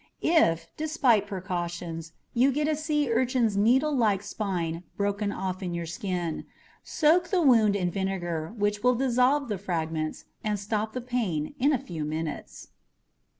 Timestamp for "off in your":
5.31-5.85